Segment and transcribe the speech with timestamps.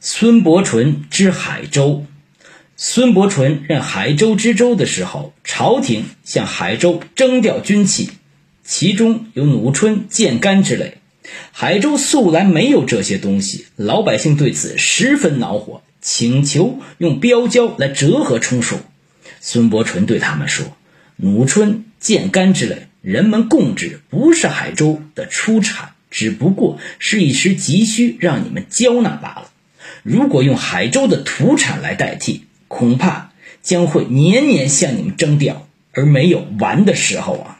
[0.00, 2.06] 孙伯纯之海州。
[2.76, 8.10] 孙伯纯任海州知州的时候，朝廷向海州征调军器，
[8.62, 10.98] 其中有弩春、箭杆之类。
[11.50, 18.76] 海州素来没有这些东西，老百姓对此十分恼火，请求用标交来折合充数。
[19.40, 20.76] 孙伯纯对他们说
[21.16, 29.50] ：“弩春、箭杆之类，人们供之，不是海州的出产，只不过是一时急需，让你们交纳罢了。
[30.06, 37.55] 如果用海州的土产来代替，恐怕将会年年向你们征调，而没有完的时候啊。”